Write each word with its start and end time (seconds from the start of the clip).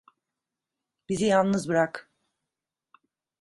Bizi 1.09 1.25
yalnız 1.25 1.67
bırak. 1.69 2.09